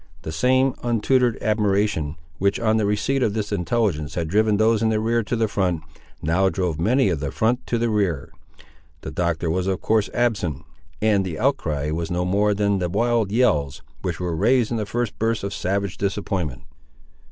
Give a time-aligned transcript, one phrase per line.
[0.23, 4.89] The same untutored admiration, which on the receipt of this intelligence had driven those in
[4.89, 5.83] the rear to the front,
[6.23, 8.33] now drove many of the front to the rear.
[9.01, 10.65] The Doctor was of course absent,
[11.03, 14.87] and the outcry was no more than the wild yells, which were raised in the
[14.87, 16.63] first burst of savage disappointment.